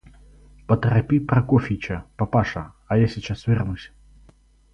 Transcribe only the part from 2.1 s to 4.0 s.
папаша, а я сейчас вернусь.